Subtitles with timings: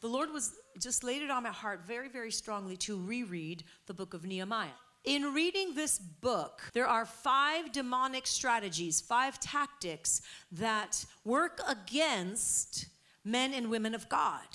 [0.00, 3.94] the Lord was just laid it on my heart very, very strongly to reread the
[3.94, 4.68] book of Nehemiah.
[5.04, 10.20] In reading this book, there are five demonic strategies, five tactics
[10.52, 12.86] that work against
[13.24, 14.46] men and women of God.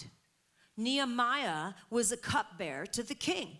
[0.77, 3.57] Nehemiah was a cupbearer to the king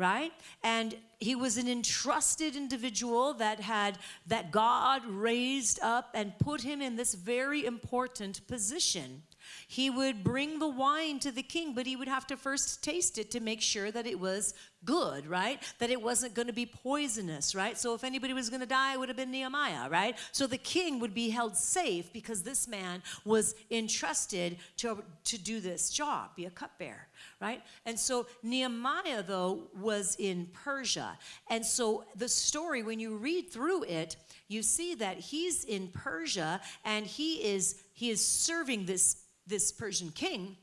[0.00, 0.32] right
[0.62, 6.80] and he was an entrusted individual that had that god raised up and put him
[6.80, 9.22] in this very important position
[9.68, 13.18] he would bring the wine to the king, but he would have to first taste
[13.18, 14.54] it to make sure that it was
[14.84, 15.62] good, right?
[15.78, 17.76] That it wasn't going to be poisonous, right?
[17.76, 20.16] So if anybody was going to die, it would have been Nehemiah, right?
[20.32, 25.60] So the king would be held safe because this man was entrusted to, to do
[25.60, 27.08] this job, be a cupbearer,
[27.40, 27.62] right?
[27.84, 31.18] And so Nehemiah, though, was in Persia.
[31.48, 34.16] And so the story, when you read through it,
[34.48, 39.16] you see that he's in Persia and he is he is serving this
[39.50, 40.56] this Persian king.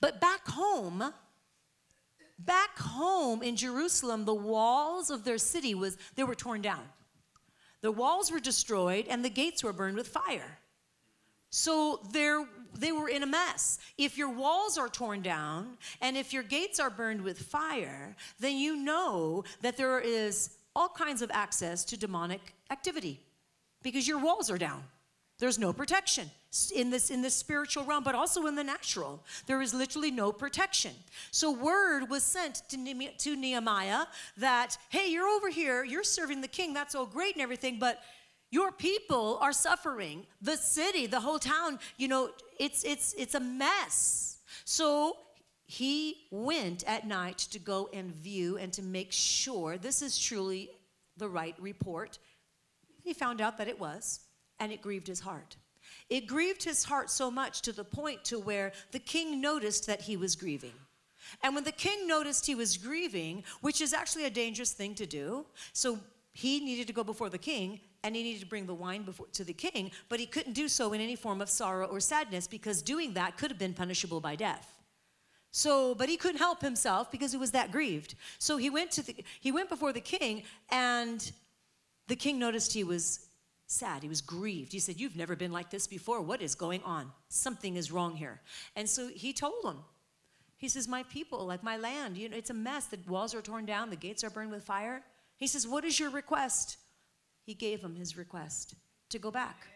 [0.00, 1.12] But back home,
[2.38, 6.84] back home in Jerusalem, the walls of their city was they were torn down.
[7.82, 10.58] The walls were destroyed and the gates were burned with fire.
[11.50, 13.78] So there they were in a mess.
[13.98, 18.56] If your walls are torn down and if your gates are burned with fire, then
[18.56, 23.20] you know that there is all kinds of access to demonic activity
[23.82, 24.82] because your walls are down.
[25.38, 26.30] There's no protection
[26.74, 29.24] in this in this spiritual realm, but also in the natural.
[29.46, 30.92] There is literally no protection.
[31.30, 34.04] So word was sent to, ne- to Nehemiah
[34.36, 38.00] that, hey, you're over here, you're serving the king, that's all great and everything, but
[38.50, 40.26] your people are suffering.
[40.42, 44.38] The city, the whole town, you know, it's it's it's a mess.
[44.64, 45.16] So
[45.64, 50.68] he went at night to go and view and to make sure this is truly
[51.16, 52.18] the right report.
[53.02, 54.20] He found out that it was
[54.60, 55.56] and it grieved his heart.
[56.12, 60.02] It grieved his heart so much to the point to where the king noticed that
[60.02, 60.74] he was grieving.
[61.42, 65.06] And when the king noticed he was grieving, which is actually a dangerous thing to
[65.06, 65.98] do, so
[66.34, 69.24] he needed to go before the king and he needed to bring the wine before,
[69.32, 72.46] to the king, but he couldn't do so in any form of sorrow or sadness
[72.46, 74.82] because doing that could have been punishable by death.
[75.50, 78.16] So, but he couldn't help himself because he was that grieved.
[78.38, 81.32] So he went to the, he went before the king and
[82.08, 83.30] the king noticed he was
[83.72, 84.02] sad.
[84.02, 84.72] He was grieved.
[84.72, 86.20] He said, You've never been like this before.
[86.20, 87.10] What is going on?
[87.28, 88.40] Something is wrong here.
[88.76, 89.78] And so he told him,
[90.56, 92.86] He says, My people, like my land, you know, it's a mess.
[92.86, 95.02] The walls are torn down, the gates are burned with fire.
[95.36, 96.76] He says, What is your request?
[97.44, 98.74] He gave him his request
[99.08, 99.66] to go back.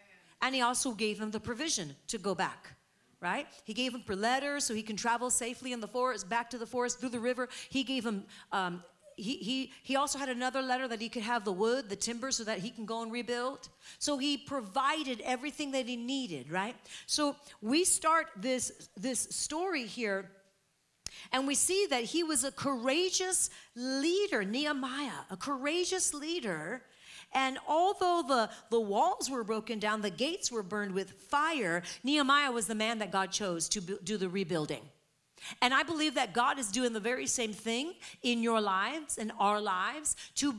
[0.42, 2.76] And he also gave him the provision to go back
[3.20, 3.46] right?
[3.64, 6.58] He gave him per letter so he can travel safely in the forest, back to
[6.58, 7.48] the forest, through the river.
[7.70, 8.84] He gave him um,
[9.16, 12.30] he, he, he also had another letter that he could have the wood, the timber,
[12.30, 13.68] so that he can go and rebuild.
[13.98, 16.76] So he provided everything that he needed, right?
[17.06, 20.30] So we start this, this story here,
[21.32, 26.82] and we see that he was a courageous leader, Nehemiah, a courageous leader.
[27.32, 32.52] And although the, the walls were broken down, the gates were burned with fire, Nehemiah
[32.52, 34.82] was the man that God chose to do the rebuilding.
[35.62, 39.32] And I believe that God is doing the very same thing in your lives and
[39.38, 40.54] our lives to,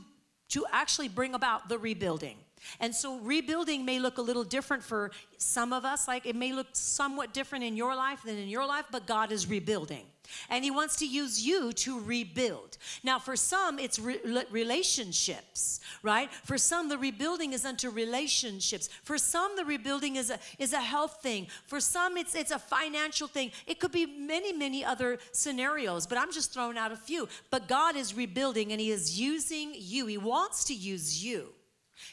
[0.50, 2.36] to actually bring about the rebuilding.
[2.80, 6.52] And so rebuilding may look a little different for some of us, like it may
[6.52, 10.06] look somewhat different in your life than in your life, but God is rebuilding.
[10.50, 12.76] And He wants to use you to rebuild.
[13.02, 14.20] Now, for some, it's re-
[14.50, 16.32] relationships, right?
[16.44, 18.88] For some, the rebuilding is unto relationships.
[19.04, 21.46] For some, the rebuilding is a, is a health thing.
[21.66, 23.52] For some, it's, it's a financial thing.
[23.66, 27.28] It could be many, many other scenarios, but I'm just throwing out a few.
[27.50, 30.06] But God is rebuilding and He is using you.
[30.06, 31.54] He wants to use you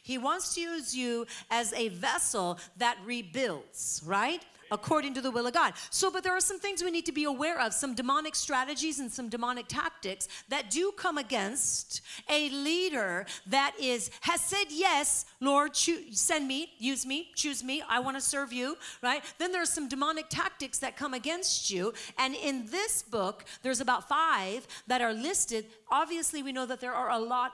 [0.05, 4.45] he wants to use you as a vessel that rebuilds, right?
[4.69, 5.73] According to the will of God.
[5.89, 8.99] So, but there are some things we need to be aware of, some demonic strategies
[8.99, 15.25] and some demonic tactics that do come against a leader that is has said yes,
[15.39, 19.23] Lord, choose, send me, use me, choose me, I want to serve you, right?
[19.39, 24.07] Then there's some demonic tactics that come against you, and in this book, there's about
[24.07, 25.65] five that are listed.
[25.89, 27.53] Obviously, we know that there are a lot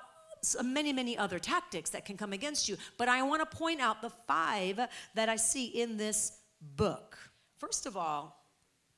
[0.58, 2.78] Uh, many, many other tactics that can come against you.
[2.98, 4.80] But I want to point out the five
[5.14, 6.40] that I see in this
[6.76, 7.18] book.
[7.60, 8.44] First of all,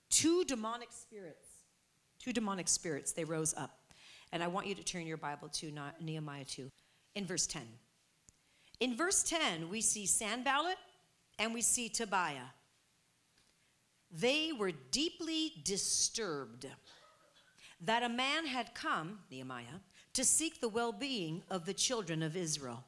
[0.09, 1.47] two demonic spirits,
[2.19, 3.79] two demonic spirits, they rose up.
[4.31, 6.71] And I want you to turn your Bible to Nehemiah 2
[7.15, 7.61] in verse 10.
[8.79, 10.77] In verse 10, we see Sanballat
[11.37, 12.51] and we see Tobiah.
[14.11, 16.67] They were deeply disturbed
[17.81, 19.81] that a man had come, Nehemiah,
[20.13, 22.83] to seek the well being of the children of Israel.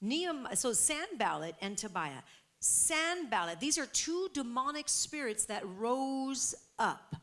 [0.00, 2.22] Nehemiah, so Sanballat and Tobiah.
[2.58, 3.60] Sanballat.
[3.60, 7.16] These are two demonic spirits that rose up.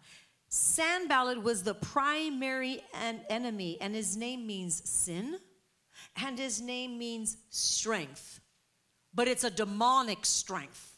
[0.50, 5.38] Sanballat was the primary en- enemy, and his name means sin,
[6.22, 8.40] and his name means strength.
[9.14, 10.89] But it's a demonic strength.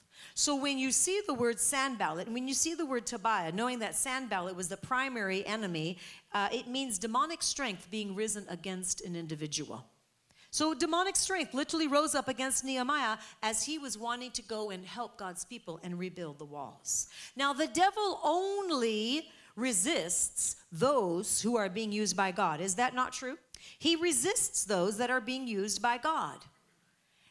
[0.42, 3.78] So when you see the word Sanballat, and when you see the word Tobiah, knowing
[3.78, 6.00] that Sanballat was the primary enemy,
[6.34, 9.86] uh, it means demonic strength being risen against an individual.
[10.50, 14.84] So demonic strength literally rose up against Nehemiah as he was wanting to go and
[14.84, 17.08] help God's people and rebuild the walls.
[17.36, 22.62] Now, the devil only resists those who are being used by God.
[22.62, 23.38] Is that not true?
[23.78, 26.40] He resists those that are being used by God.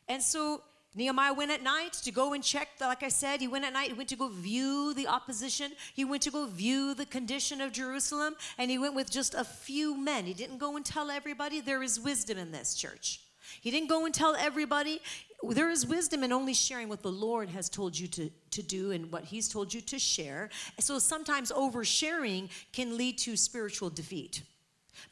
[0.07, 0.63] And so
[0.95, 3.89] Nehemiah went at night to go and check, like I said, he went at night,
[3.89, 5.71] he went to go view the opposition.
[5.95, 9.45] He went to go view the condition of Jerusalem, and he went with just a
[9.45, 10.25] few men.
[10.25, 11.61] He didn't go and tell everybody.
[11.61, 13.21] There is wisdom in this church.
[13.61, 15.01] He didn't go and tell everybody.
[15.43, 18.91] There is wisdom in only sharing what the Lord has told you to, to do
[18.91, 20.51] and what He's told you to share.
[20.81, 24.43] So sometimes oversharing can lead to spiritual defeat.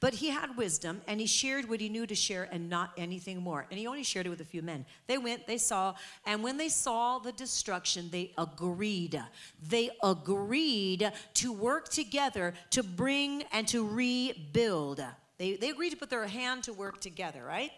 [0.00, 3.40] But he had wisdom and he shared what he knew to share and not anything
[3.43, 3.67] more.
[3.70, 4.85] And he only shared it with a few men.
[5.06, 5.94] They went, they saw,
[6.26, 9.23] and when they saw the destruction, they agreed.
[9.69, 15.05] They agreed to work together to bring and to rebuild.
[15.38, 17.70] They, they agreed to put their hand to work together, right?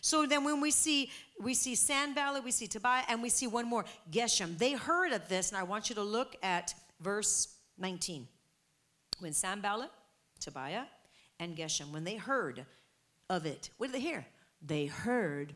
[0.00, 1.10] So then when we see
[1.40, 4.58] we see Sanballat, we see Tobiah, and we see one more, Geshem.
[4.58, 7.48] They heard of this, and I want you to look at verse
[7.78, 8.26] 19.
[9.20, 9.90] When Sanballat,
[10.40, 10.84] Tobiah,
[11.40, 12.64] and Geshem, when they heard
[13.30, 14.26] of it, what did they hear?
[14.60, 15.54] They heard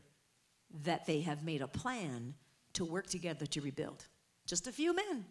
[0.84, 2.34] that they have made a plan
[2.74, 4.06] to work together to rebuild.
[4.46, 5.24] Just a few men,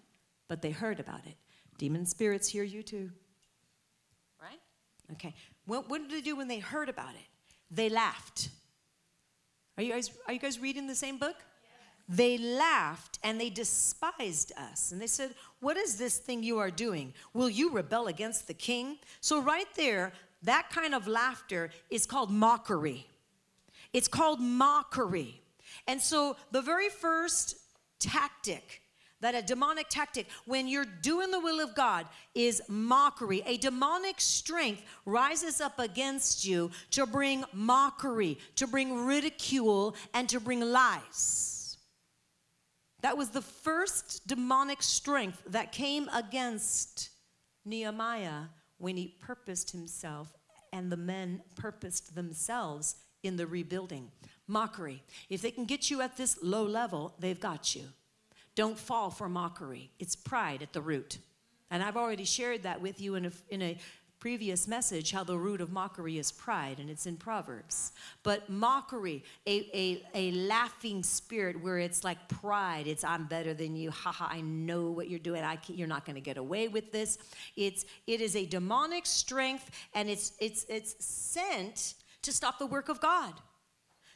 [0.47, 1.35] but they heard about it.
[1.77, 3.09] Demon spirits hear you too.
[4.41, 4.59] Right?
[5.13, 5.33] Okay.
[5.65, 7.27] What, what did they do when they heard about it?
[7.69, 8.49] They laughed.
[9.77, 11.35] Are you guys, are you guys reading the same book?
[12.07, 14.91] They laughed and they despised us.
[14.91, 17.13] And they said, What is this thing you are doing?
[17.33, 18.97] Will you rebel against the king?
[19.21, 20.11] So, right there,
[20.43, 23.07] that kind of laughter is called mockery.
[23.93, 25.41] It's called mockery.
[25.87, 27.55] And so the very first
[27.99, 28.81] tactic
[29.19, 33.43] that a demonic tactic when you're doing the will of God is mockery.
[33.45, 40.39] A demonic strength rises up against you to bring mockery, to bring ridicule, and to
[40.39, 41.77] bring lies.
[43.01, 47.09] That was the first demonic strength that came against
[47.63, 48.45] Nehemiah
[48.81, 50.33] when he purposed himself
[50.73, 54.09] and the men purposed themselves in the rebuilding.
[54.47, 55.03] Mockery.
[55.29, 57.83] If they can get you at this low level, they've got you.
[58.55, 59.91] Don't fall for mockery.
[59.99, 61.19] It's pride at the root.
[61.69, 63.77] And I've already shared that with you in a, in a
[64.21, 67.91] previous message how the root of mockery is pride, and it's in Proverbs.
[68.21, 73.75] But mockery, a, a, a laughing spirit where it's like pride, it's I'm better than
[73.75, 76.91] you, haha, I know what you're doing, I you're not going to get away with
[76.91, 77.17] this.
[77.55, 82.89] It's, it is a demonic strength, and it's, it's, it's sent to stop the work
[82.89, 83.33] of God.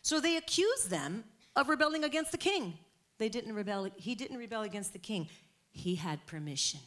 [0.04, 1.24] So they accuse them
[1.56, 2.78] of rebelling against the king.
[3.18, 5.30] They didn't rebel, he didn't rebel against the king.
[5.72, 6.82] He had permission.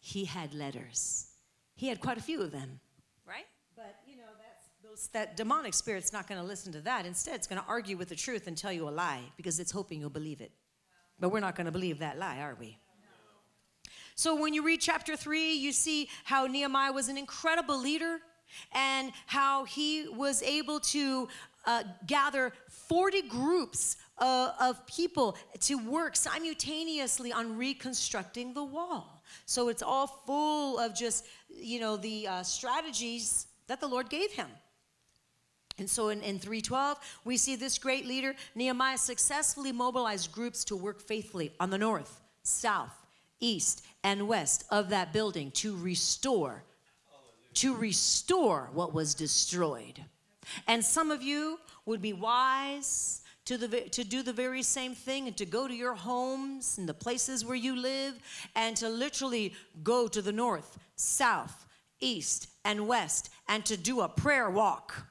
[0.00, 1.27] He had letters
[1.78, 2.80] he had quite a few of them,
[3.26, 3.46] right?
[3.76, 7.06] But you know, that's those, that demonic spirit's not going to listen to that.
[7.06, 9.70] Instead, it's going to argue with the truth and tell you a lie because it's
[9.70, 10.50] hoping you'll believe it.
[11.20, 12.78] But we're not going to believe that lie, are we?
[14.16, 18.18] So when you read chapter 3, you see how Nehemiah was an incredible leader
[18.72, 21.28] and how he was able to
[21.64, 29.22] uh, gather 40 groups uh, of people to work simultaneously on reconstructing the wall.
[29.46, 34.32] So it's all full of just, you know, the uh, strategies that the Lord gave
[34.32, 34.48] him.
[35.78, 40.76] And so in, in 312, we see this great leader, Nehemiah, successfully mobilized groups to
[40.76, 42.94] work faithfully on the north, south,
[43.40, 46.64] east, and west of that building to restore,
[47.54, 50.04] to restore what was destroyed.
[50.66, 55.26] And some of you would be wise to, the, to do the very same thing
[55.26, 58.14] and to go to your homes and the places where you live
[58.54, 61.66] and to literally go to the north, south,
[62.00, 65.08] east, and west and to do a prayer walk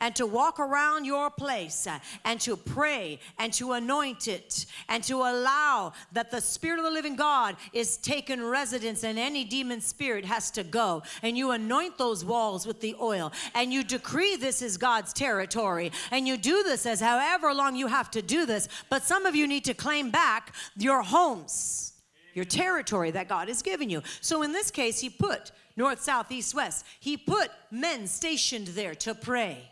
[0.00, 5.02] and to walk around your place uh, and to pray and to anoint it and
[5.04, 9.80] to allow that the Spirit of the living God is taken residence and any demon
[9.80, 11.02] spirit has to go.
[11.22, 15.92] And you anoint those walls with the oil and you decree this is God's territory.
[16.10, 18.68] And you do this as however long you have to do this.
[18.90, 21.93] But some of you need to claim back your homes,
[22.34, 24.02] your territory that God has given you.
[24.20, 26.84] So in this case, He put north, south, east, west.
[27.00, 29.70] He put men stationed there to pray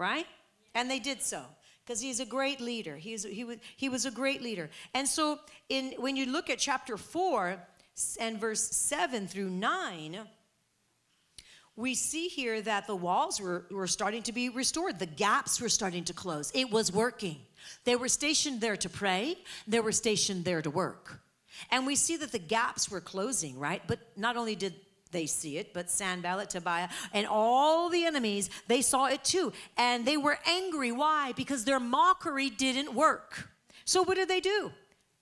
[0.00, 0.26] right?
[0.74, 1.42] And they did so.
[1.84, 2.96] because he's a great leader.
[2.96, 4.70] He's, he, was, he was a great leader.
[4.94, 7.58] And so in, when you look at chapter 4
[8.18, 10.20] and verse 7 through 9,
[11.76, 14.98] we see here that the walls were, were starting to be restored.
[14.98, 16.50] The gaps were starting to close.
[16.54, 17.40] It was working.
[17.84, 19.36] They were stationed there to pray,
[19.66, 21.20] they were stationed there to work.
[21.70, 23.82] And we see that the gaps were closing, right?
[23.86, 24.74] But not only did
[25.10, 29.52] they see it, but Sanballat, Tobiah, and all the enemies, they saw it too.
[29.76, 30.92] And they were angry.
[30.92, 31.32] Why?
[31.32, 33.50] Because their mockery didn't work.
[33.84, 34.70] So what did they do?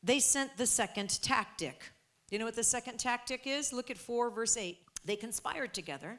[0.03, 1.83] They sent the second tactic.
[2.31, 3.73] You know what the second tactic is?
[3.73, 4.79] Look at 4, verse 8.
[5.05, 6.19] They conspired together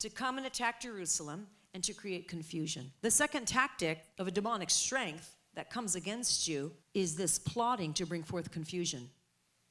[0.00, 2.92] to come and attack Jerusalem and to create confusion.
[3.00, 8.06] The second tactic of a demonic strength that comes against you is this plotting to
[8.06, 9.08] bring forth confusion.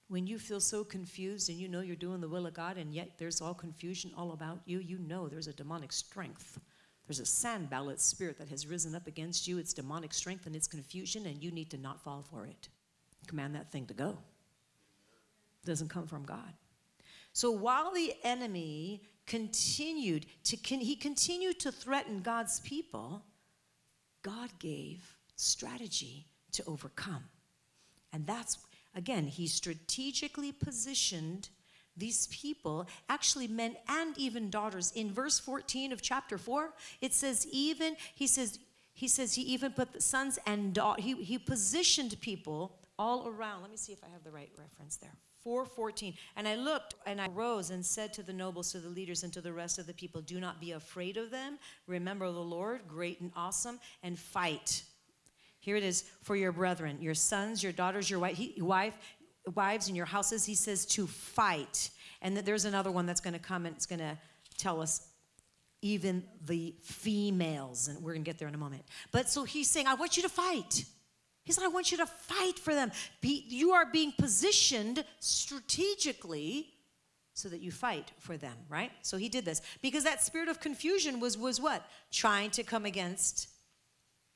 [0.08, 2.94] When you feel so confused and you know you're doing the will of God and
[2.94, 6.60] yet there's all confusion all about you, you know there's a demonic strength.
[7.08, 9.60] There's a Sanballat spirit that has risen up against you.
[9.60, 12.70] It's demonic strength and it's confusion, and you need to not fall for it.
[13.28, 14.18] Command that thing to go.
[15.64, 16.54] It doesn't come from God.
[17.32, 23.24] So while the enemy continued to he continued to threaten God's people,
[24.24, 27.24] God gave strategy to overcome.
[28.14, 28.58] And that's
[28.96, 31.50] again, he strategically positioned
[31.98, 34.92] these people, actually men and even daughters.
[34.94, 38.60] In verse 14 of chapter 4, it says, even, he says,
[38.94, 43.62] he says he even put the sons and daughters, he, he positioned people all around.
[43.62, 45.16] Let me see if I have the right reference there.
[45.44, 46.16] 414.
[46.38, 49.32] And I looked and I rose and said to the nobles, to the leaders, and
[49.34, 51.60] to the rest of the people, Do not be afraid of them.
[51.88, 54.84] Remember the Lord, great and awesome, and fight.
[55.66, 58.94] Here it is for your brethren, your sons, your daughters, your wife,
[59.56, 60.46] wives, in your houses.
[60.46, 61.90] He says to fight.
[62.22, 64.16] And there's another one that's going to come and it's going to
[64.60, 65.08] tell us
[65.82, 67.88] even the females.
[67.88, 68.84] And we're going to get there in a moment.
[69.12, 70.86] But so he's saying, I want you to fight.
[71.46, 72.92] He said, I want you to fight for them.
[73.22, 76.68] Be, you are being positioned strategically
[77.34, 78.92] so that you fight for them, right?
[79.02, 81.90] So he did this because that spirit of confusion was, was what?
[82.12, 83.50] Trying to come against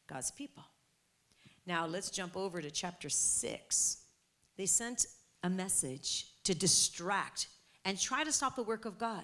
[0.08, 0.64] God's people.
[1.70, 3.98] Now let's jump over to chapter 6.
[4.58, 5.06] They sent
[5.44, 7.48] a message to distract
[7.86, 9.24] and try to stop the work of God.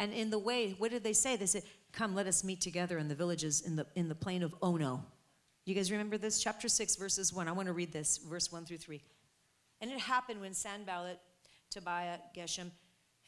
[0.00, 1.36] And in the way, what did they say?
[1.36, 1.62] They said,
[1.92, 5.04] Come, let us meet together in the villages in the, in the plain of Ono.
[5.64, 6.42] You guys remember this?
[6.42, 7.46] Chapter 6, verses 1.
[7.46, 9.00] I want to read this, verse 1 through 3.
[9.80, 11.20] And it happened when Sanballat,
[11.70, 12.72] Tobiah, Geshem,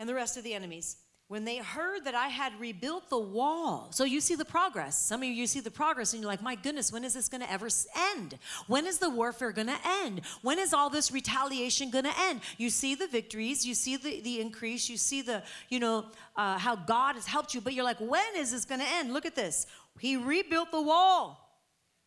[0.00, 0.96] and the rest of the enemies,
[1.32, 3.88] when they heard that I had rebuilt the wall.
[3.90, 4.98] So you see the progress.
[4.98, 7.40] Some of you, see the progress and you're like, my goodness, when is this going
[7.40, 7.68] to ever
[8.14, 8.38] end?
[8.66, 10.20] When is the warfare going to end?
[10.42, 12.42] When is all this retaliation going to end?
[12.58, 16.04] You see the victories, you see the, the increase, you see the, you know,
[16.36, 19.14] uh, how God has helped you, but you're like, when is this going to end?
[19.14, 19.66] Look at this.
[20.00, 21.38] He rebuilt the wall.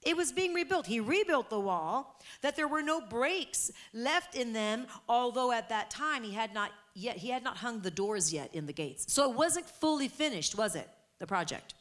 [0.04, 0.86] It was being rebuilt.
[0.86, 5.90] He rebuilt the wall, that there were no breaks left in them, although at that
[5.90, 9.14] time he had not yet he had not hung the doors yet in the gates.
[9.14, 10.90] So it wasn't fully finished, was it?
[11.20, 11.76] The project.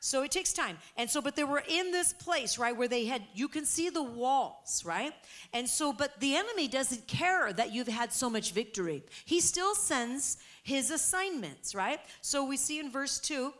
[0.00, 0.78] So it takes time.
[0.96, 3.88] And so, but they were in this place, right, where they had, you can see
[3.88, 5.14] the walls, right?
[5.52, 9.04] And so, but the enemy doesn't care that you've had so much victory.
[9.24, 12.00] He still sends his assignments, right?
[12.20, 13.54] So we see in verse 2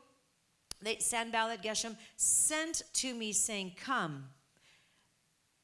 [0.83, 4.25] they, Sanballat Geshem sent to me saying, Come,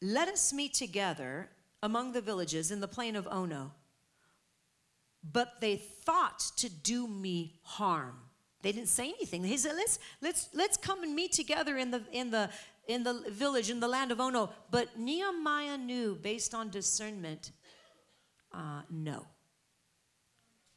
[0.01, 1.49] let us meet together
[1.83, 3.73] among the villages in the plain of Ono.
[5.23, 8.17] But they thought to do me harm.
[8.63, 9.45] They didn't say anything.
[9.45, 12.51] He said, let's, let's, let's come and meet together in the, in, the,
[12.87, 14.51] in the village, in the land of Ono.
[14.71, 17.53] But Nehemiah knew, based on discernment,
[18.53, 19.27] uh, no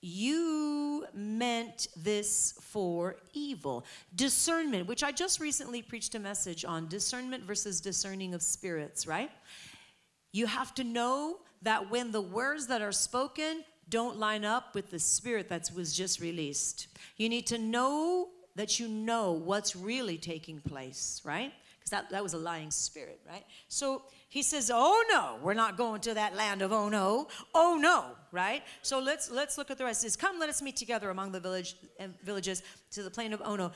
[0.02, 3.86] you meant this for evil.
[4.16, 9.30] Discernment, which I just recently preached a message on discernment versus discerning of spirits, right?
[10.32, 14.90] You have to know that when the words that are spoken don't line up with
[14.90, 20.18] the spirit that was just released, you need to know that you know what's really
[20.18, 21.54] taking place, right?
[21.78, 23.44] Because that, that was a lying spirit, right?
[23.68, 27.78] So he says, "Oh no, we're not going to that land of oh no, oh
[27.80, 28.64] no." Right?
[28.82, 30.04] So let's let's look at the rest.
[30.04, 33.34] He says, "Come, let us meet together among the village uh, villages to the plain
[33.34, 33.72] of Ono."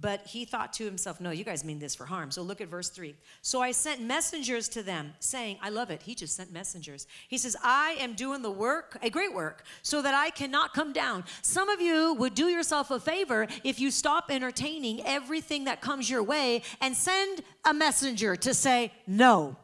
[0.00, 2.30] But he thought to himself, No, you guys mean this for harm.
[2.30, 3.14] So look at verse 3.
[3.42, 6.02] So I sent messengers to them, saying, I love it.
[6.02, 7.06] He just sent messengers.
[7.28, 10.92] He says, I am doing the work, a great work, so that I cannot come
[10.92, 11.24] down.
[11.42, 16.08] Some of you would do yourself a favor if you stop entertaining everything that comes
[16.08, 19.56] your way and send a messenger to say, No.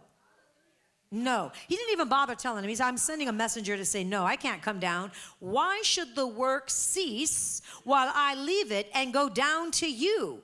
[1.14, 1.52] No.
[1.68, 2.68] He didn't even bother telling him.
[2.68, 5.12] He said, I'm sending a messenger to say, No, I can't come down.
[5.38, 10.42] Why should the work cease while I leave it and go down to you?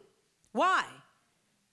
[0.52, 0.84] Why?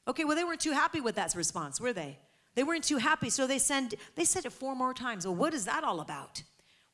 [0.08, 2.18] Okay, well, they weren't too happy with that response, were they?
[2.56, 5.28] They weren't too happy, so they send they said it four more times.
[5.28, 6.42] Well, what is that all about?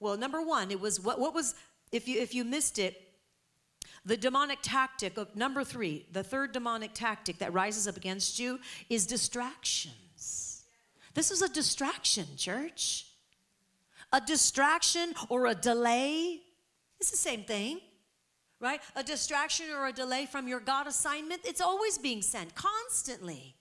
[0.01, 1.55] Well, number one, it was what what was
[1.93, 3.01] if you if you missed it,
[4.03, 8.59] the demonic tactic of number three, the third demonic tactic that rises up against you
[8.89, 9.93] is distractions.
[11.13, 13.07] This is a distraction, church.
[14.11, 16.41] A distraction or a delay.
[16.99, 17.79] It's the same thing
[18.63, 18.79] right?
[18.95, 23.55] A distraction or a delay from your God assignment, it's always being sent constantly.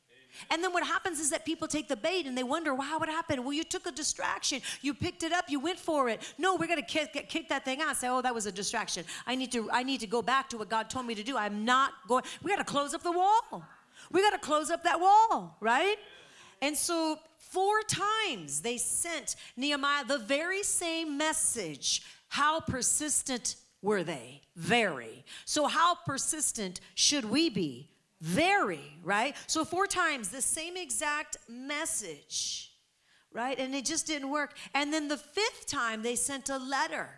[0.48, 3.08] And then what happens is that people take the bait and they wonder, wow, what
[3.08, 3.44] happened?
[3.44, 4.62] Well, you took a distraction.
[4.80, 5.44] You picked it up.
[5.48, 6.22] You went for it.
[6.38, 7.96] No, we're going to kick, kick that thing out.
[7.96, 9.04] Say, oh, that was a distraction.
[9.26, 11.36] I need to, I need to go back to what God told me to do.
[11.36, 12.24] I'm not going.
[12.42, 13.62] We got to close up the wall.
[14.10, 15.96] We got to close up that wall, right?
[16.62, 17.18] And so
[17.52, 22.02] four times they sent Nehemiah the very same message.
[22.28, 24.40] How persistent were they?
[24.56, 25.24] Very.
[25.44, 27.90] So, how persistent should we be?
[28.20, 29.36] Very, right?
[29.46, 32.72] So, four times the same exact message,
[33.32, 33.58] right?
[33.58, 34.56] And it just didn't work.
[34.74, 37.08] And then the fifth time they sent a letter.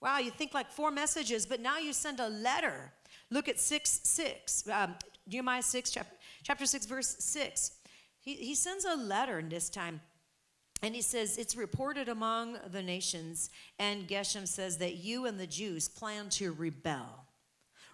[0.00, 2.92] Wow, you think like four messages, but now you send a letter.
[3.30, 4.94] Look at 6 6, um,
[5.26, 7.72] Nehemiah 6, chapter, chapter 6, verse 6.
[8.24, 10.00] He, he sends a letter this time.
[10.82, 15.46] And he says, It's reported among the nations, and Geshem says that you and the
[15.46, 17.26] Jews plan to rebel.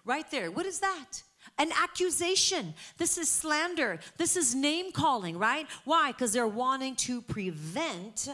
[0.03, 0.49] Right there.
[0.49, 1.21] What is that?
[1.57, 2.73] An accusation.
[2.97, 3.99] This is slander.
[4.17, 5.67] This is name calling, right?
[5.85, 6.11] Why?
[6.11, 8.27] Because they're wanting to prevent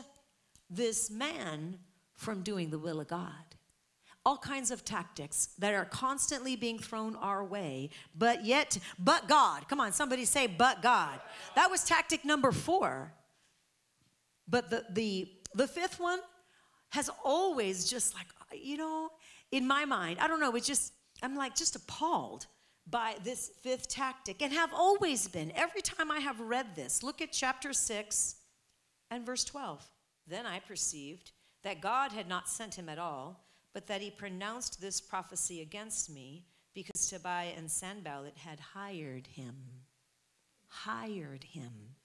[0.69, 1.79] this man
[2.15, 3.46] from doing the will of God.
[4.27, 9.69] All kinds of tactics that are constantly being thrown our way, but yet, but God.
[9.69, 11.21] Come on, somebody say, but God.
[11.55, 13.13] That was tactic number four.
[14.45, 16.19] But the, the, the fifth one
[16.89, 19.11] has always just like, you know,
[19.53, 20.91] in my mind, I don't know, it's just,
[21.23, 22.47] I'm like just appalled
[22.85, 25.53] by this fifth tactic and have always been.
[25.55, 28.35] Every time I have read this, look at chapter 6
[29.09, 29.89] and verse 12.
[30.27, 31.31] Then I perceived
[31.63, 36.09] that God had not sent him at all, but that he pronounced this prophecy against
[36.09, 39.55] me because Tobiah and Sanballat had hired him.
[40.67, 41.95] Hired him.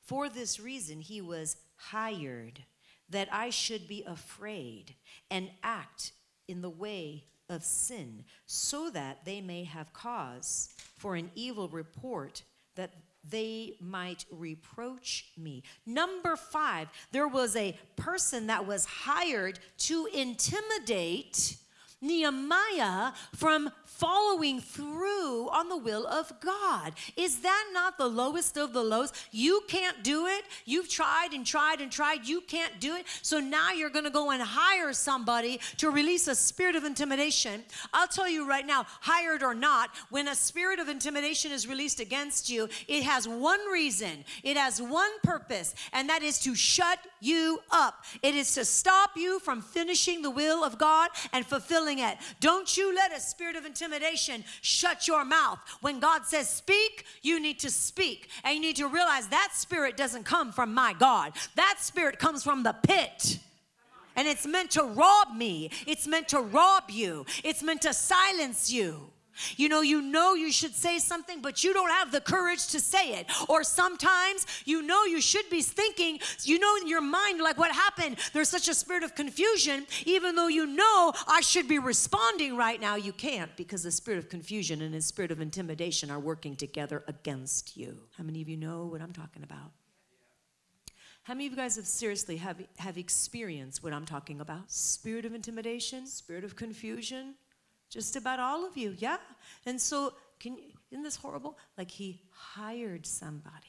[0.00, 2.64] For this reason, he was hired
[3.08, 4.94] that I should be afraid
[5.30, 6.12] and act
[6.48, 12.42] in the way of sin, so that they may have cause for an evil report
[12.76, 12.94] that
[13.28, 15.62] they might reproach me.
[15.86, 21.56] Number five, there was a person that was hired to intimidate
[22.00, 26.94] Nehemiah from following through on the will of God.
[27.16, 29.12] Is that not the lowest of the lows?
[29.30, 30.44] You can't do it.
[30.64, 32.26] You've tried and tried and tried.
[32.26, 33.04] You can't do it.
[33.20, 37.62] So now you're going to go and hire somebody to release a spirit of intimidation.
[37.92, 42.00] I'll tell you right now, hired or not, when a spirit of intimidation is released
[42.00, 46.98] against you, it has one reason, it has one purpose, and that is to shut
[47.20, 48.04] you up.
[48.22, 52.16] It is to stop you from finishing the will of God and fulfilling it.
[52.40, 55.58] Don't you let a spirit of intimidation intimidation, shut your mouth.
[55.80, 58.28] When God says speak, you need to speak.
[58.44, 62.42] And you need to realize that spirit doesn't come from my God, that spirit comes
[62.42, 63.38] from the pit.
[64.14, 65.70] And it's meant to rob me.
[65.86, 67.24] It's meant to rob you.
[67.42, 69.10] It's meant to silence you.
[69.56, 72.80] You know, you know you should say something, but you don't have the courage to
[72.80, 73.26] say it.
[73.48, 77.72] Or sometimes you know you should be thinking, you know in your mind, like what
[77.72, 78.18] happened?
[78.32, 82.80] There's such a spirit of confusion, even though you know I should be responding right
[82.80, 86.56] now, you can't because the spirit of confusion and the spirit of intimidation are working
[86.56, 87.98] together against you.
[88.16, 89.72] How many of you know what I'm talking about?
[91.24, 94.72] How many of you guys have seriously have, have experienced what I'm talking about?
[94.72, 97.34] Spirit of intimidation, spirit of confusion,
[97.92, 99.18] just about all of you, yeah.
[99.66, 101.58] And so, can you, isn't this horrible?
[101.76, 103.68] Like he hired somebody.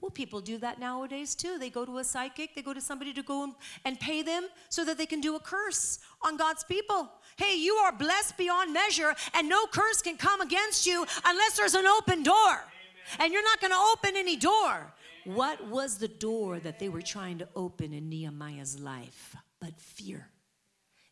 [0.00, 1.58] Well, people do that nowadays too.
[1.58, 4.84] They go to a psychic, they go to somebody to go and pay them so
[4.84, 7.10] that they can do a curse on God's people.
[7.36, 11.74] Hey, you are blessed beyond measure, and no curse can come against you unless there's
[11.74, 12.36] an open door.
[12.36, 13.16] Amen.
[13.18, 14.92] And you're not going to open any door.
[15.24, 19.34] What was the door that they were trying to open in Nehemiah's life?
[19.60, 20.28] But fear.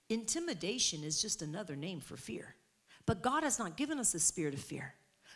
[0.09, 2.55] Intimidation is just another name for fear.
[3.07, 4.95] But God has not given us a spirit of fear,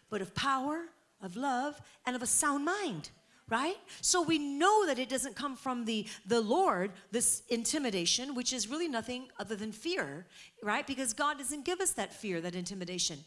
[0.08, 0.86] but of power,
[1.22, 3.10] of love, and of a sound mind
[3.50, 3.76] right?
[4.00, 8.68] So we know that it doesn't come from the the lord this intimidation which is
[8.68, 10.24] really nothing other than fear
[10.62, 10.86] right?
[10.86, 13.18] Because god doesn't give us that fear that intimidation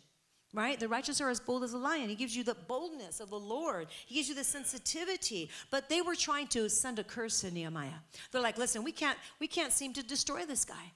[0.54, 0.80] right?
[0.80, 2.10] The righteous are as bold as a lion.
[2.10, 3.88] He gives you the boldness of the lord.
[4.06, 5.50] He gives you the sensitivity.
[5.72, 8.00] But they were trying to send a curse to nehemiah.
[8.32, 10.92] They're like listen we can't we can't seem to destroy this guy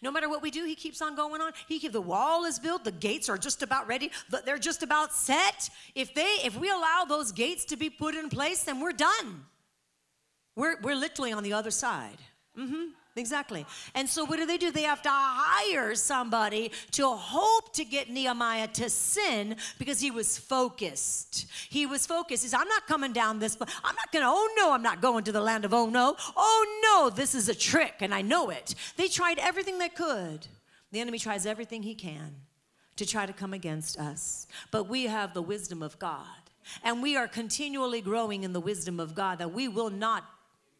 [0.00, 1.52] No matter what we do, he keeps on going on.
[1.68, 4.10] He the wall is built, the gates are just about ready,
[4.44, 5.68] they're just about set.
[5.94, 9.46] If they if we allow those gates to be put in place, then we're done.
[10.56, 12.18] We're we're literally on the other side.
[12.58, 12.90] Mm-hmm.
[13.14, 13.66] Exactly.
[13.94, 14.70] And so what do they do?
[14.70, 20.38] They have to hire somebody to hope to get Nehemiah to sin because he was
[20.38, 21.46] focused.
[21.68, 22.44] He was focused.
[22.44, 25.24] He I'm not coming down this, but I'm not gonna, oh no, I'm not going
[25.24, 26.16] to the land of oh no.
[26.36, 28.74] Oh no, this is a trick, and I know it.
[28.96, 30.46] They tried everything they could.
[30.90, 32.36] The enemy tries everything he can
[32.96, 34.46] to try to come against us.
[34.70, 36.26] But we have the wisdom of God.
[36.82, 40.24] And we are continually growing in the wisdom of God that we will not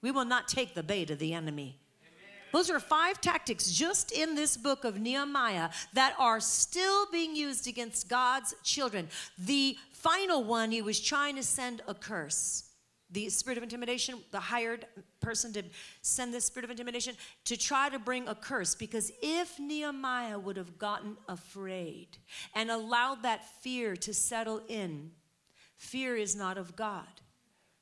[0.00, 1.78] we will not take the bait of the enemy.
[2.52, 7.66] Those are five tactics just in this book of Nehemiah that are still being used
[7.66, 9.08] against God's children.
[9.38, 12.68] The final one, he was trying to send a curse.
[13.10, 14.86] The spirit of intimidation, the hired
[15.20, 15.62] person to
[16.00, 18.74] send this spirit of intimidation to try to bring a curse.
[18.74, 22.18] Because if Nehemiah would have gotten afraid
[22.54, 25.10] and allowed that fear to settle in,
[25.76, 27.06] fear is not of God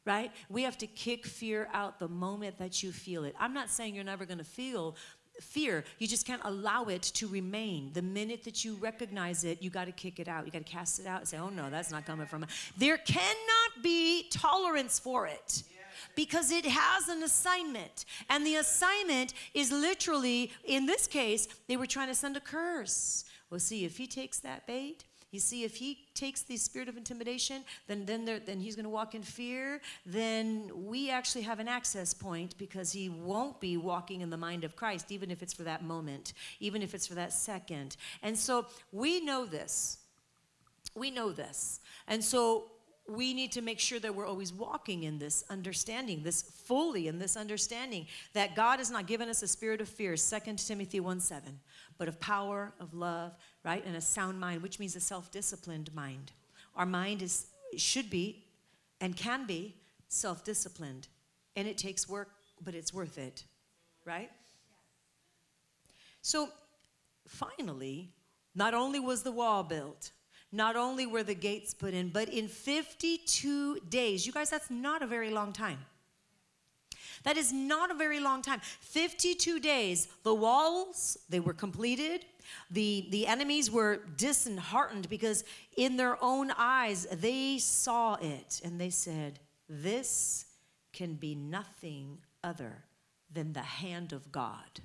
[0.05, 0.33] right?
[0.49, 3.35] We have to kick fear out the moment that you feel it.
[3.39, 4.97] I'm not saying you're never going to feel
[5.41, 5.85] fear.
[5.99, 7.91] You just can't allow it to remain.
[7.93, 10.47] The minute that you recognize it, you got to kick it out.
[10.47, 12.47] You got to cast it out and say, "Oh no, that's not coming from."
[12.79, 15.63] There cannot be tolerance for it.
[16.17, 18.07] Because it has an assignment.
[18.31, 23.25] And the assignment is literally, in this case, they were trying to send a curse.
[23.51, 26.97] Well, see, if he takes that bait, you see, if he takes the spirit of
[26.97, 29.81] intimidation, then then, there, then he's going to walk in fear.
[30.05, 34.65] Then we actually have an access point because he won't be walking in the mind
[34.65, 37.97] of Christ, even if it's for that moment, even if it's for that second.
[38.23, 39.99] And so we know this.
[40.97, 41.79] We know this.
[42.09, 42.65] And so
[43.11, 47.19] we need to make sure that we're always walking in this understanding, this fully in
[47.19, 51.21] this understanding that God has not given us a spirit of fear, 2 Timothy 1
[51.21, 51.59] 7,
[51.99, 53.33] but of power, of love,
[53.65, 53.85] right?
[53.85, 56.33] And a sound mind, which means a self disciplined mind.
[56.77, 57.47] Our mind is,
[57.77, 58.45] should be
[59.01, 59.77] and can be
[60.09, 61.09] self disciplined.
[61.57, 62.31] And it takes work,
[62.63, 63.45] but it's worth it,
[64.05, 64.31] right?
[66.23, 66.49] So
[67.27, 68.11] finally,
[68.55, 70.13] not only was the wall built,
[70.53, 75.03] not only were the gates put in, but in 52 days, you guys, that's not
[75.03, 75.79] a very long time.
[77.23, 78.61] That is not a very long time.
[78.81, 82.25] 52 days, the walls, they were completed.
[82.71, 85.45] The, the enemies were disheartened because
[85.77, 90.47] in their own eyes, they saw it and they said, This
[90.93, 92.85] can be nothing other
[93.33, 94.81] than the hand of God.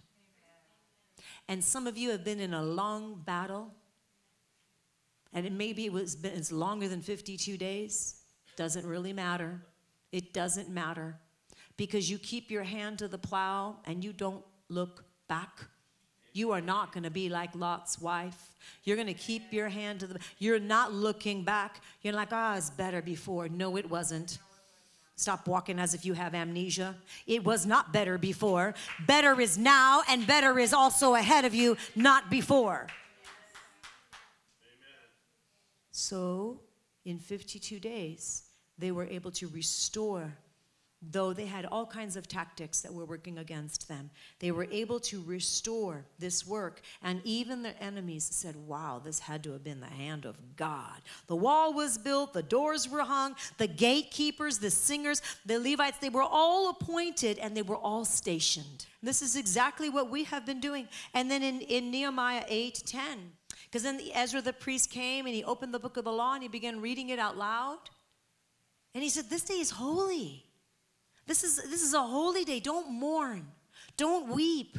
[1.48, 3.72] And some of you have been in a long battle,
[5.32, 8.16] and it maybe it was been, it's longer than 52 days.
[8.56, 9.62] Doesn't really matter.
[10.12, 11.18] It doesn't matter
[11.78, 15.66] because you keep your hand to the plow and you don't look back.
[16.34, 18.52] You are not going to be like Lot's wife.
[18.84, 21.82] You're going to keep your hand to the you're not looking back.
[22.02, 24.40] You're like, "Ah, oh, it's better before." No, it wasn't.
[25.18, 26.94] Stop walking as if you have amnesia.
[27.26, 28.76] It was not better before.
[29.08, 32.88] Better is now and better is also ahead of you, not before.
[35.92, 36.60] So,
[37.06, 38.44] in 52 days,
[38.78, 40.34] they were able to restore
[41.02, 45.00] though they had all kinds of tactics that were working against them, they were able
[45.00, 46.82] to restore this work.
[47.04, 51.02] And even their enemies said, Wow, this had to have been the hand of God.
[51.28, 56.10] The wall was built, the doors were hung, the gatekeepers, the singers, the Levites, they
[56.10, 58.86] were all appointed and they were all stationed.
[59.04, 60.88] This is exactly what we have been doing.
[61.14, 63.32] And then in, in Nehemiah 8 10,
[63.66, 66.42] because then Ezra the priest came and he opened the book of the law and
[66.42, 67.80] he began reading it out loud.
[68.94, 70.45] And he said, This day is holy.
[71.28, 72.60] This is, this is a holy day.
[72.60, 73.48] Don't mourn.
[73.98, 74.78] Don't weep.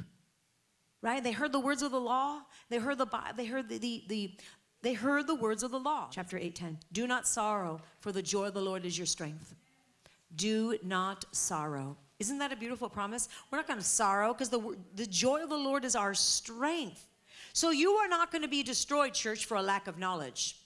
[1.02, 1.22] Right?
[1.22, 2.40] They heard the words of the law.
[2.68, 3.06] They heard the
[3.36, 4.34] they heard the, the, the
[4.82, 6.08] they heard the words of the law.
[6.10, 6.76] Chapter 8:10.
[6.92, 9.54] Do not sorrow, for the joy of the Lord is your strength.
[10.34, 11.96] Do not sorrow.
[12.18, 13.28] Isn't that a beautiful promise?
[13.50, 17.06] We're not going to sorrow because the, the joy of the Lord is our strength.
[17.52, 20.56] So you are not going to be destroyed, church, for a lack of knowledge.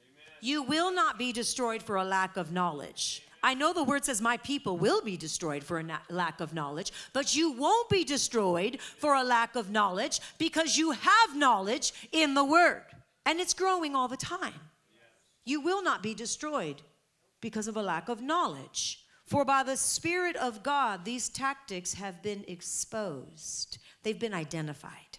[0.00, 0.38] Amen.
[0.40, 3.22] You will not be destroyed for a lack of knowledge.
[3.42, 6.54] I know the word says, My people will be destroyed for a na- lack of
[6.54, 11.92] knowledge, but you won't be destroyed for a lack of knowledge because you have knowledge
[12.12, 12.84] in the word.
[13.24, 14.54] And it's growing all the time.
[15.44, 16.82] You will not be destroyed
[17.40, 19.04] because of a lack of knowledge.
[19.24, 25.18] For by the Spirit of God, these tactics have been exposed, they've been identified.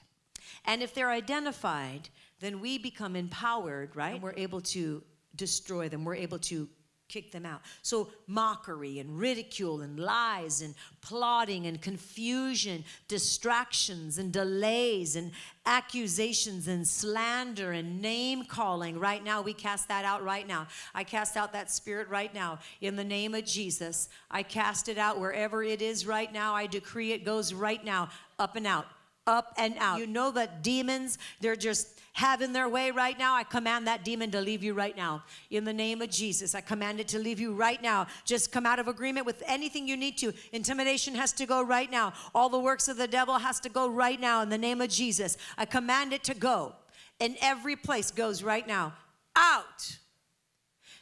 [0.66, 4.16] And if they're identified, then we become empowered, right?
[4.16, 5.04] And we're able to
[5.36, 6.68] destroy them, we're able to
[7.10, 7.62] kick them out.
[7.82, 15.32] So, mockery and ridicule and lies and plotting and confusion, distractions and delays and
[15.66, 19.00] accusations and slander and name calling.
[19.00, 20.68] Right now, we cast that out right now.
[20.96, 24.08] I cast out that spirit right now in the name of Jesus.
[24.32, 26.54] I cast it out wherever it is right now.
[26.54, 28.86] I decree it goes right now, up and out,
[29.30, 30.00] up and out.
[30.00, 34.32] You know that demons, they're just having their way right now, I command that demon
[34.32, 35.24] to leave you right now.
[35.50, 38.08] In the name of Jesus, I command it to leave you right now.
[38.26, 40.34] Just come out of agreement with anything you need to.
[40.52, 42.14] Intimidation has to go right now.
[42.36, 44.90] All the works of the devil has to go right now in the name of
[44.90, 45.38] Jesus.
[45.58, 46.76] I command it to go.
[47.22, 48.94] And every place goes right now.
[49.36, 49.98] Out.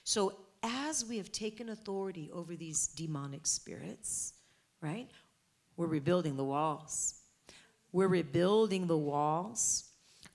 [0.04, 4.34] So as we have taken authority over these demonic spirits,
[4.82, 5.08] right?
[5.78, 7.17] We're rebuilding the walls.
[7.92, 9.88] We're rebuilding the walls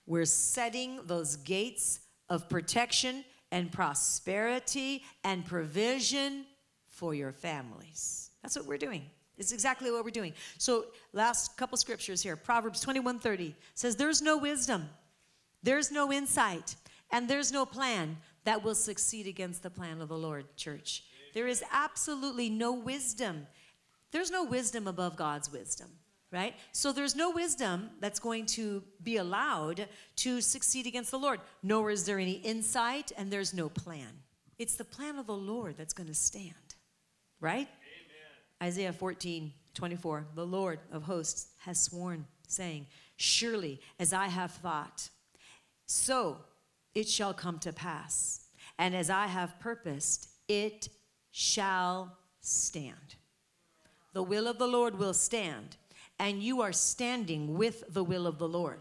[0.05, 6.45] we're setting those gates of protection and prosperity and provision
[6.87, 8.31] for your families.
[8.41, 9.05] That's what we're doing.
[9.37, 10.33] It's exactly what we're doing.
[10.57, 12.35] So, last couple scriptures here.
[12.35, 14.89] Proverbs 21:30 says there's no wisdom,
[15.63, 16.75] there's no insight,
[17.11, 21.03] and there's no plan that will succeed against the plan of the Lord, church.
[21.33, 23.47] There is absolutely no wisdom.
[24.11, 25.89] There's no wisdom above God's wisdom
[26.33, 26.55] right?
[26.71, 31.39] So there's no wisdom that's going to be allowed to succeed against the Lord.
[31.61, 34.09] Nor is there any insight and there's no plan.
[34.57, 36.75] It's the plan of the Lord that's going to stand,
[37.39, 37.67] right?
[37.67, 38.69] Amen.
[38.69, 40.27] Isaiah 14, 24.
[40.35, 45.09] The Lord of hosts has sworn, saying, Surely as I have thought,
[45.85, 46.37] so
[46.95, 48.41] it shall come to pass.
[48.79, 50.89] And as I have purposed, it
[51.31, 53.15] shall stand.
[54.13, 55.77] The will of the Lord will stand
[56.19, 58.79] and you are standing with the will of the Lord.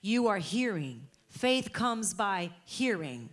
[0.00, 1.06] You are hearing.
[1.28, 3.30] Faith comes by hearing.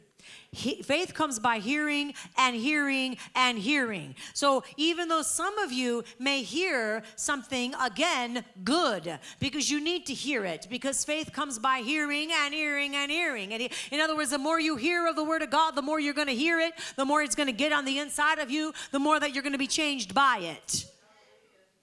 [0.51, 4.15] He, faith comes by hearing and hearing and hearing.
[4.33, 10.13] So even though some of you may hear something again good because you need to
[10.13, 13.53] hear it because faith comes by hearing and hearing and hearing.
[13.53, 15.99] And in other words, the more you hear of the word of God, the more
[15.99, 18.49] you're going to hear it, the more it's going to get on the inside of
[18.49, 20.85] you, the more that you're going to be changed by it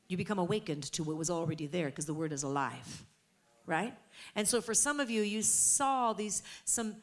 [0.08, 3.04] you become awakened to what was already there because the word is alive
[3.66, 3.94] right?
[4.34, 6.96] And so for some of you you saw these some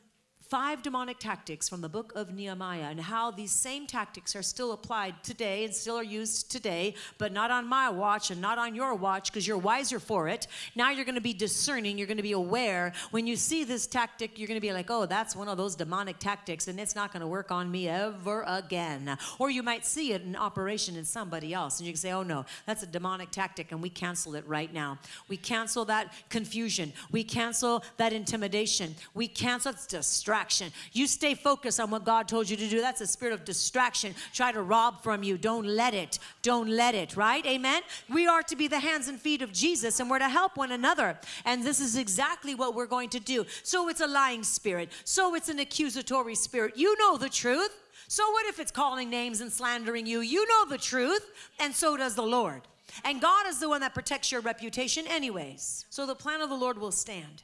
[0.53, 4.71] five demonic tactics from the book of Nehemiah and how these same tactics are still
[4.71, 8.75] applied today and still are used today, but not on my watch and not on
[8.75, 10.45] your watch because you're wiser for it.
[10.75, 12.93] Now you're going to be discerning, you're going to be aware.
[13.09, 15.73] When you see this tactic, you're going to be like, oh, that's one of those
[15.73, 19.17] demonic tactics and it's not going to work on me ever again.
[19.39, 22.21] Or you might see it in operation in somebody else and you can say, oh,
[22.21, 24.99] no, that's a demonic tactic and we cancel it right now.
[25.29, 30.73] We cancel that confusion, we cancel that intimidation, we cancel that distraction distraction.
[30.91, 32.81] You stay focused on what God told you to do.
[32.81, 34.15] That's a spirit of distraction.
[34.33, 35.37] Try to rob from you.
[35.37, 36.19] Don't let it.
[36.41, 37.45] Don't let it, right?
[37.45, 37.81] Amen?
[38.09, 40.71] We are to be the hands and feet of Jesus and we're to help one
[40.71, 41.17] another.
[41.45, 43.45] And this is exactly what we're going to do.
[43.63, 44.91] So it's a lying spirit.
[45.05, 46.73] So it's an accusatory spirit.
[46.75, 47.71] You know the truth.
[48.07, 50.19] So what if it's calling names and slandering you?
[50.19, 51.25] You know the truth,
[51.59, 52.61] and so does the Lord.
[53.05, 55.85] And God is the one that protects your reputation, anyways.
[55.89, 57.43] So the plan of the Lord will stand.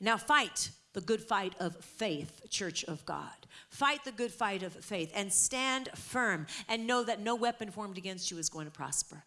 [0.00, 3.28] Now fight the good fight of faith, church of God.
[3.68, 7.98] Fight the good fight of faith and stand firm and know that no weapon formed
[7.98, 9.22] against you is going to prosper.